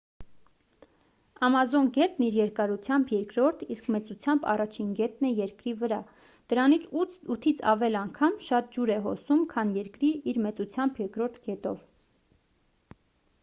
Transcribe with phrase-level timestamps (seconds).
[1.47, 5.99] ամազոն գետն իր երկարությամբ երկրորդ իսկ մեծությամբ առաջին գետն է երկրի վրա
[6.53, 11.85] դրանով 8-ից ավել անգամ շատ ջուր է հոսում քան երկրի իր մեծությամբ երկրորդ գետով